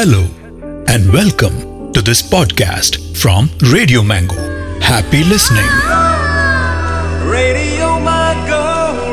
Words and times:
Hello, 0.00 0.20
and 0.86 1.12
welcome 1.12 1.56
to 1.92 2.00
this 2.00 2.20
podcast 2.24 2.92
from 3.14 3.48
Radio 3.70 4.02
Mango. 4.02 4.36
Happy 4.82 5.22
listening. 5.24 5.70
Radio 7.30 7.88
Mango, 8.00 8.60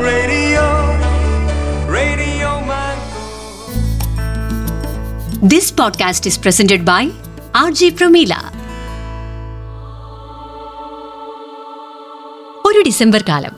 Radio, 0.01 0.63
Radio 1.89 2.51
Mango. 2.69 3.23
This 5.45 5.67
podcast 5.73 6.25
is 6.25 6.37
presented 6.37 6.85
by 6.85 7.01
RJ 7.63 7.91
Pramila. 7.99 8.39
ഒരു 12.69 12.79
December 12.87 13.21
കാലം 13.27 13.53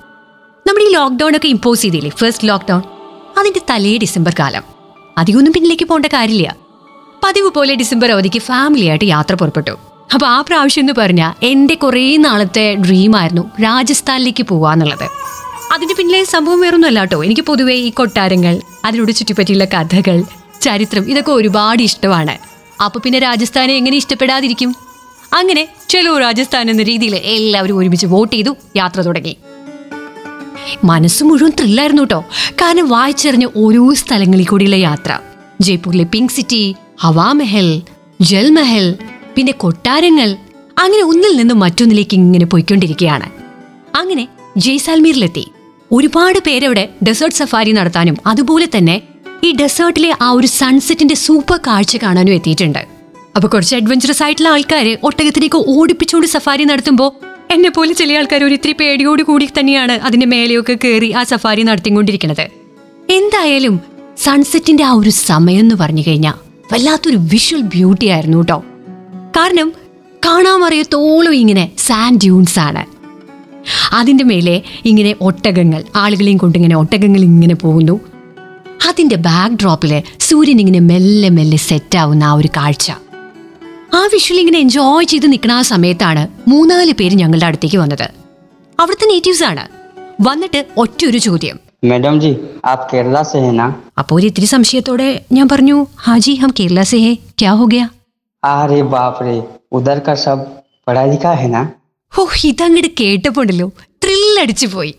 നമ്മുടെ 0.66 0.86
ഈ 0.86 0.92
lockdown 0.96 1.36
ഒക്കെ 1.38 1.50
impose 1.56 1.82
ചെയ്തില്ലേ 1.82 2.12
first 2.20 2.48
lockdown 2.50 2.82
അതിന്റെ 3.38 3.62
തലേ 3.70 3.94
December 4.06 4.36
കാലം 4.42 4.66
അധികമൊന്നും 5.18 5.56
പിന്നിലേക്ക് 5.56 5.86
പോകേണ്ട 5.86 6.10
കാര്യമില്ല 6.18 6.50
പതിവ് 7.24 7.50
പോലെ 7.50 7.76
ഡിസംബർ 7.76 8.12
അവധിക്ക് 8.12 8.40
ഫാമിലിയായിട്ട് 8.40 9.06
യാത്ര 9.06 9.36
പുറപ്പെട്ടു. 9.36 9.72
അപ്പൊ 10.14 10.28
ആ 10.28 10.42
പ്രാവശ്യം 10.42 10.82
എന്ന് 10.82 10.94
പറഞ്ഞാൽ 10.98 11.46
എന്റെ 11.46 11.76
കുറേ 11.76 12.18
നാളത്തെ 12.18 12.76
ഡ്രീം 12.76 13.16
ആയിരുന്നു 13.16 13.52
രാജസ്ഥാനിലേക്ക് 13.64 14.44
പോവാന്നുള്ളത് 14.44 15.10
അതിന് 15.74 15.94
പിന്നിലെ 15.98 16.24
സംഭവം 16.24 16.62
വേറൊന്നുമല്ല 16.62 17.00
കേട്ടോ. 17.00 17.24
എനിക്ക് 17.24 17.42
പൊതുവേ 17.42 17.74
ഈ 17.74 17.90
കൊട്ടാരങ്ങൾ 17.90 18.62
അതിനോട് 18.86 19.12
ചുറ്റിപ്പറ്റിയുള്ള 19.12 19.66
കഥകൾ 19.66 20.24
ചരിത്രം 20.62 21.10
ഇതൊക്കെ 21.10 21.32
ഒരുപാട് 21.32 21.84
ഇഷ്ടമാണ്. 21.84 22.38
അപ്പൊ 22.84 23.00
പിന്നെ 23.00 23.20
രാജസ്ഥാനെ 23.20 23.74
എങ്ങനെ 23.74 23.98
ഇഷ്ടപ്പെടാതിരിക്കും? 23.98 24.76
അങ്ങനെ 25.34 25.68
ചെലോ 25.90 26.20
രാജസ്ഥാൻ 26.20 26.70
എന്ന 26.70 26.84
രീതിയിൽ 26.84 27.16
എല്ലാവരും 27.16 27.78
ഒരുമിച്ച് 27.78 28.08
വോട്ട് 28.08 28.36
ചെയ്തു 28.36 28.56
യാത്ര 28.76 29.02
തുടങ്ങി. 29.02 29.38
മനസ്സ് 30.84 31.24
മുഴുവൻ 31.24 31.52
ത്രില്ലായിരുന്നു 31.60 32.02
കേട്ടോ. 32.02 32.20
കാരണം 32.54 32.90
വായിച്ചറിഞ്ഞ 32.90 33.48
ഓരോ 33.56 33.94
സ്ഥലങ്ങളിൽ 33.94 34.46
കൂടിയുള്ള 34.46 34.76
യാത്ര. 34.76 35.20
ജയ്പൂരിലെ 35.62 36.04
പിങ്ക് 36.04 36.32
സിറ്റി 36.32 36.76
ഹവാമഹൽ 37.04 37.68
ജൽമഹൽ 38.30 38.86
പിന്നെ 39.36 39.54
കൊട്ടാരങ്ങൾ 39.64 40.30
അങ്ങനെ 40.84 41.04
ഒന്നിൽ 41.12 41.34
നിന്നും 41.38 41.60
മറ്റൊന്നിലേക്ക് 41.64 42.16
ഇങ്ങനെ 42.22 42.46
പോയിക്കൊണ്ടിരിക്കുകയാണ്. 42.52 43.28
അങ്ങനെ 44.00 44.24
ജയ്സാൽമീറിലെത്തി 44.66 45.46
ഒരുപാട് 45.92 46.40
പേരവിടെ 46.48 46.84
ഡെസേർട്ട് 47.08 47.38
സഫാരി 47.42 47.72
നടത്താനും 47.78 48.18
അതുപോലെ 48.32 48.68
തന്നെ 48.76 48.96
ഈ 49.48 49.50
ഡെസേർട്ടിലെ 49.62 50.12
ആ 50.26 50.30
ഒരു 50.32 50.48
സൺസെറ്റിന്റെ 50.60 51.16
സൂപ്പർ 51.26 51.58
കാഴ്ച 51.68 51.98
കാണാനും 52.04 52.34
എത്തിയിട്ടുണ്ട്. 52.40 52.82
അപ്പൊ 53.36 53.48
കുറച്ച് 53.54 53.76
അഡ്വഞ്ചറസ് 53.80 54.24
ആയിട്ടുള്ള 54.26 54.50
ആൾക്കാര് 54.56 54.94
ഒട്ടകത്തിലേക്ക് 55.08 55.60
ഓടിപ്പിച്ചുകൊണ്ട് 55.76 56.30
സഫാരി 56.36 56.64
നടത്തുമ്പോൾ 56.72 57.10
എന്നെ 57.56 57.70
പോലെ 57.78 57.94
ചില 57.94 58.18
ആൾക്കാർ 58.20 58.42
ഒരു 58.48 58.56
ഇത്തിരി 58.60 58.76
പേടിയോട് 58.82 59.24
കൂടി 59.30 59.46
തന്നെയാണ് 59.60 59.96
അതിന്റെ 60.08 60.28
മേലെയൊക്കെ 60.34 60.78
കയറി 60.84 61.10
ആ 61.20 61.24
സഫാരി 61.32 61.64
നടത്തിക്കൊണ്ടിരിക്കുന്നത്. 61.70 62.46
എന്തായാലും 63.10 63.76
സൺസെറ്റിന്റെ 64.26 64.84
ആ 64.90 64.94
ഒരു 65.02 65.12
സമയം 65.24 65.64
എന്ന് 65.66 65.76
പറഞ്ഞു 65.82 66.06
കഴിഞ്ഞാൽ 66.08 66.38
വല്ലാത്തൊരു 66.74 67.18
വിഷ്വൽ 67.18 67.62
ബ്യൂട്ടി 67.62 68.08
ആയിരുന്നു 68.08 68.38
കേട്ടോ 68.38 68.64
കാരണം 69.38 69.74
കാണാമറിയത്തോളം 70.26 71.36
ഇങ്ങനെ 71.36 71.72
സാൻഡ് 71.78 72.20
ഡ്യൂൺസ് 72.22 72.60
ആണ്. 72.60 72.86
അതിന്റെ 73.94 74.24
മേലെ 74.24 74.62
ഇങ്ങനെ 74.86 75.16
ഒട്ടകങ്ങൾ 75.22 75.84
ആളുകളെയും 75.96 76.38
കൊണ്ട് 76.38 76.58
ഇങ്ങനെ 76.58 76.76
ഒട്ടകങ്ങൾ 76.76 77.20
ഇങ്ങനെ 77.20 77.56
പോകുന്നു. 77.56 78.00
അതിന്റെ 78.90 79.16
ബാക്ക് 79.16 79.56
ഡ്രോപ്പിൽ 79.56 80.04
സൂര്യൻ 80.20 80.60
ഇങ്ങനെ 80.60 80.80
മെല്ലെ 80.80 81.30
മെല്ലെ 81.30 81.58
സെറ്റ് 81.58 81.98
ആവുന്ന 81.98 82.24
ആ 82.24 82.34
ഒരു 82.34 82.48
കാഴ്ച. 82.48 82.92
ആ 83.94 84.10
വിഷ്വൽ 84.14 84.40
ഇങ്ങനെ 84.40 84.60
എൻജോയ് 84.60 85.06
ചെയ്ത് 85.06 85.32
നിൽക്കുന്ന 85.32 85.54
ആ 85.54 85.62
സമയത്താണ് 85.62 86.50
മൂന്നാൽ 86.50 86.92
പേര് 86.92 87.14
ഞങ്ങളുടെ 87.14 87.46
അടുത്തേക്ക് 87.46 87.78
വന്നത്. 87.78 88.10
അവിടുത്തെ 88.80 89.06
നേറ്റീവ്സ് 89.06 89.44
ആണ്. 89.44 89.68
വന്നിട്ട് 90.22 90.66
ഒറ്റ 90.78 91.06
ഒരു 91.06 91.18
ചോദ്യം. 91.18 91.69
മേഡം 91.84 92.16
ജി 92.20 92.32
ആപ് 92.66 92.88
കേരള 92.92 93.18
സേ 93.22 93.40
ഹെ 93.40 93.52
നാ 93.52 93.68
അപ്പോൾ 94.00 94.16
ഒരു 94.16 94.26
ഇത്തിരി 94.28 94.46
സംശയത്തോടെ 94.46 95.08
ഞാൻ 95.32 95.48
പറഞ്ഞു 95.52 95.76
ഹാജി 96.06 96.34
ഹം 96.36 96.52
കേരള 96.60 96.82
സേ 96.84 97.00
ഹെ 97.06 97.14
ക്യാ 97.42 97.54
ഹോ 97.54 97.66
ഗയാ 97.66 97.86
ആരെ 98.44 98.82
ബാപ്രേ 98.94 99.36
ഉദർ 99.72 100.00
കാ 100.08 100.16
സബ് 100.24 100.46
പഠാ 100.88 101.04
ലിഖാ 101.06 101.34
ഹെ 101.34 101.48
നാ 101.48 101.62
ഹോ 102.14 102.24
ഓ 102.26 102.40
ഇതങ്ങോട്ട് 102.44 102.92
കേട്ടപ്പോണ്ടല്ലോ 103.02 103.68
ത്രിൽ 104.04 104.36
അടിച്ചു 104.42 104.68
പോയി 104.68 104.94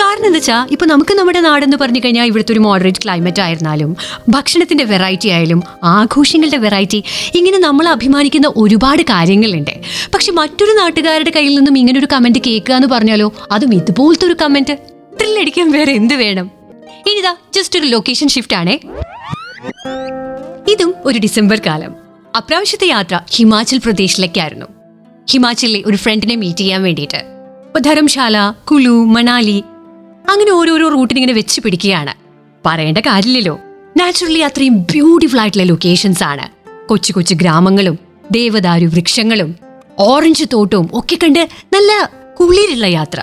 കാരണം 0.00 0.26
എന്താ 0.26 0.38
വെച്ചാൽ 0.38 0.68
ഇപ്പോൾ 0.72 0.86
നമുക്ക് 0.86 1.12
നമ്മുടെ 1.12 1.40
നാടെന്ന് 1.40 1.76
പറഞ്ഞു 1.76 2.00
കഴിഞ്ഞാൽ 2.04 2.26
ഇവിടുത്തെ 2.26 2.52
ഒരു 2.52 2.60
മോഡറേറ്റ് 2.60 3.02
ക്ലൈമറ്റ് 3.04 3.40
ആയിരുന്നാലും 3.40 3.90
ഭക്ഷണത്തിന്റെ 4.28 4.84
വെറൈറ്റി 4.84 5.28
ആയാലും 5.28 5.60
ആഘോഷങ്ങളുടെ 5.92 6.56
വെറൈറ്റി 6.56 7.00
ഇങ്ങനെ 7.34 7.58
നമ്മൾ 7.58 7.88
അഭിമാനിക്കുന്ന 7.88 8.52
ഒരുപാട് 8.56 9.02
കാര്യങ്ങളുണ്ട്. 9.10 9.74
പക്ഷെ 10.14 10.32
മറ്റൊരു 10.32 10.72
നാട്ടുകാരുടെ 10.72 11.30
കയ്യിൽ 11.30 11.54
നിന്നും 11.54 11.78
ഇങ്ങനെ 11.78 11.98
ഒരു 11.98 12.08
കമന്റ് 12.12 12.38
കേൾക്കുക 12.46 12.74
എന്ന് 12.74 12.88
പറഞ്ഞാലോ 12.88 13.28
അതും 13.50 13.74
ഇതുപോലത്തെ 13.74 14.26
ഒരു 14.26 14.36
കമന്റ് 14.42 14.76
ത്രില്ലടിക്കാൻ 15.20 15.70
വേറെ 15.70 15.92
എന്ത് 15.92 16.14
വേണം? 16.14 16.50
ഇനിതാ 17.06 17.36
ജസ്റ്റ് 17.54 17.78
ഒരു 17.78 17.86
ലൊക്കേഷൻ 17.86 18.28
ഷിഫ്റ്റ് 18.28 18.56
ആണേ. 18.56 18.80
ഇതും 20.68 20.94
ഒരു 21.04 21.18
ഡിസംബർ 21.18 21.60
കാലം. 21.66 21.94
അപ്രാവശ്യത്തെ 22.36 22.86
യാത്ര 22.86 23.20
ഹിമാചൽ 23.30 23.78
പ്രദേശിലേക്കായിരുന്നു. 23.78 24.66
ഹിമാചലിലെ 25.30 25.82
ഒരു 25.86 25.96
ഫ്രണ്ടിനെ 25.96 26.36
മീറ്റ് 26.36 26.58
ചെയ്യാൻ 26.58 26.82
വേണ്ടിയിട്ട്. 26.82 27.16
ഇപ്പൊ 27.66 27.80
ധർമ്മശാല 27.80 28.52
കുലു 28.70 28.90
മണാലി 28.90 29.64
അങ്ങനെ 30.30 30.50
ഓരോരോ 30.50 30.88
റൂട്ടിന് 30.88 31.18
ഇങ്ങനെ 31.18 31.32
വെച്ച് 31.32 31.60
പിടിക്കുകയാണ്. 31.60 32.14
പറയേണ്ട 32.66 32.98
കാര്യമില്ലല്ലോ. 32.98 33.58
നാച്ചുറലി 33.96 34.38
അത്രയും 34.38 34.82
ബ്യൂട്ടിഫുൾ 34.82 35.40
ആയിട്ടുള്ള 35.40 35.64
ലൊക്കേഷൻസ് 35.64 36.24
ആണ്. 36.24 36.68
കൊച്ചു 36.88 37.12
കൊച്ചു 37.12 37.34
ഗ്രാമങ്ങളും 37.34 37.98
ദേവദാരു 38.30 38.86
വൃക്ഷങ്ങളും 38.86 39.56
ഓറഞ്ച് 39.98 40.44
തോട്ടവും 40.52 40.90
ഒക്കെ 40.92 41.18
കണ്ട് 41.22 41.48
നല്ല 41.74 42.10
കുളിരുള്ള 42.40 42.86
യാത്ര. 42.86 43.20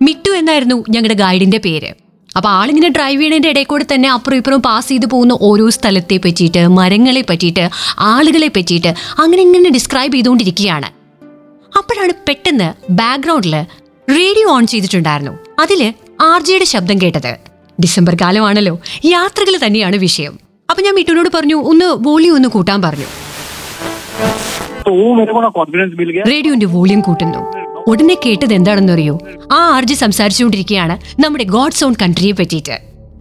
മിട്ടു 0.00 0.30
എന്നായിരുന്നു 0.30 0.76
ഞങ്ങളുടെ 0.88 1.14
ഗൈഡിന്റെ 1.14 1.58
പേര് 1.58 1.90
അപ്പോൾ 2.30 2.50
ആളിങ്ങനെ 2.50 2.88
ഡ്രൈവ് 2.88 3.18
ചെയ്യണതിന്റെ 3.20 3.50
ഇടയിൽ 3.50 3.66
കൂടെ 3.66 3.84
തന്നെ 3.92 4.08
അപ്പുറം 4.08 4.36
ഇപ്പുറം 4.36 4.60
പാസ് 4.60 4.88
ചെയ്ത് 4.88 5.06
പോകുന്ന 5.06 5.34
ഓരോ 5.40 5.68
സ്ഥലത്തെ 5.68 6.16
പറ്റിയിട്ട് 6.16 6.62
മരങ്ങളെ 6.68 7.22
പറ്റിയിട്ട് 7.28 7.64
ആളുകളെ 8.08 8.48
പറ്റിയിട്ട് 8.48 8.90
അങ്ങനെ 9.18 9.42
ഇങ്ങനെ 9.42 9.70
ഡിസ്ക്രൈബ് 9.70 10.14
ചെയ്തുകൊണ്ടിരിക്കുകയാണ് 10.14 10.88
അപ്പോഴാണ് 11.72 12.12
പെട്ടെന്ന് 12.28 12.68
ബാക്ക്ഗ്രൗണ്ടിൽ 12.90 13.54
റേഡിയോ 14.08 14.48
ഓൺ 14.50 14.66
ചെയ്തിട്ടുണ്ടായിരുന്നു 14.66 15.32
അതിൽ 15.60 15.80
ആർ 16.22 16.42
ജെയുടെ 16.42 16.64
ശബ്ദം 16.64 16.98
കേട്ടത് 17.00 17.32
ഡിസംബർ 17.78 18.14
കാലമാണല്ലോ 18.14 18.74
യാത്രകൾ 19.04 19.56
തന്നെയാണ് 19.64 19.96
വിഷയം 19.96 20.34
അപ്പൊ 20.68 20.82
ഞാൻ 20.82 20.94
മിട്ടുനോട് 20.94 21.30
പറഞ്ഞു 21.36 21.58
ഒന്ന് 21.64 21.88
വോളിയം 22.06 22.34
ഒന്ന് 22.34 22.48
കൂട്ടാൻ 22.48 22.82
പറഞ്ഞു 22.82 23.08
റേഡിയോന്റെ 26.28 26.66
വോളിയം 26.66 27.00
കൂട്ടുന്നു 27.00 27.40
ഉടനെ 27.88 28.16
കേട്ടത് 28.26 28.54
എന്താണെന്നറിയോ? 28.54 29.18
ആ 29.52 29.58
ആർജി 29.76 29.94
സംസാരിച്ചുകൊണ്ടിരിക്കുകയാണ് 29.94 31.20
നമ്മുടെ 31.20 31.44
ഗോഡ്സ് 31.44 31.84
ഓൺ 31.84 31.94
കൺട്രിയെ 32.02 32.32
പറ്റിയിട്ട്. 32.32 32.76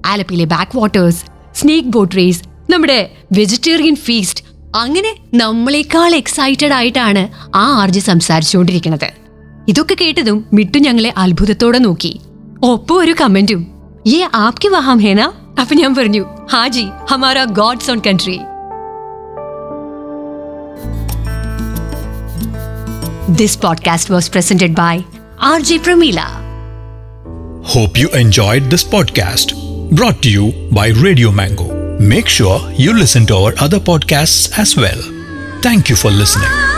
ആലപ്പിയിലെ 0.05 0.45
back 0.45 0.77
waters 0.77 1.23
snake 1.55 1.87
boat 1.87 2.17
race 2.17 2.43
നമ്മുടെ 2.69 3.11
വെജിറ്റേറിയൻ 3.31 3.95
ഫീസ്റ്റ് 3.95 4.43
അങ്ങനെ 4.75 5.11
നമ്മളെക്കാൾ 5.33 6.15
എക്സൈറ്റഡ് 6.15 6.73
ആയിട്ടാണ് 6.73 7.23
ആ 7.55 7.65
ആർജി 7.81 7.99
സംസാരിച്ചുകൊണ്ടിരിക്കുന്നത്. 7.99 9.09
ഇതൊക്കെ 9.67 9.95
കേട്ടതും 10.01 10.45
മിട്ടു 10.53 10.77
ഞങ്ങളെ 10.77 11.13
അത്ഭുതത്തോടെ 11.17 11.77
നോക്കി. 11.77 12.19
ഒപ്പം 12.63 12.97
ഒരു 12.97 13.15
കമന്റും 13.21 13.61
ഏ 14.07 14.19
ആപ്കി 14.35 14.67
വഹാം 14.67 14.97
ഹേന 14.97 15.21
അപ്പൊ 15.61 15.75
ഞാൻ 15.75 15.95
പറഞ്ഞു 15.95 16.25
ഹാജി 16.53 16.85
Hamara 17.11 17.43
God's 17.43 17.91
own 17.91 18.01
country. 18.07 18.39
This 23.27 23.57
podcast 23.57 24.09
was 24.09 24.29
presented 24.29 24.73
by 24.73 24.99
RJ 25.37 25.79
Pramila. 25.79 26.27
Hope 27.61 27.97
you 27.97 28.09
enjoyed 28.11 28.63
this 28.71 28.85
podcast 28.85 29.51
brought 29.93 30.23
to 30.23 30.31
you 30.31 30.69
by 30.71 30.87
Radio 30.89 31.29
Mango. 31.29 31.99
Make 31.99 32.29
sure 32.29 32.61
you 32.71 32.93
listen 32.93 33.25
to 33.25 33.35
our 33.35 33.53
other 33.59 33.79
podcasts 33.79 34.57
as 34.57 34.77
well. 34.77 35.01
Thank 35.61 35.89
you 35.89 35.97
for 35.97 36.09
listening. 36.09 36.76